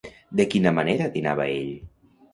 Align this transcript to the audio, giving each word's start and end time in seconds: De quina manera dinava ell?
De 0.39 0.45
quina 0.53 0.71
manera 0.77 1.11
dinava 1.19 1.47
ell? 1.61 1.71